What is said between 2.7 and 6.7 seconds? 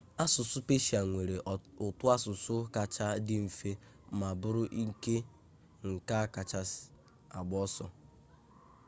kacha dị mfe ma bụrụ nke a kacha